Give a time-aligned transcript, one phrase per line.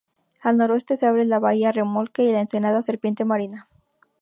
[0.41, 3.69] Al noroeste se abre la bahía Remolque y la ensenada Serpiente Marina.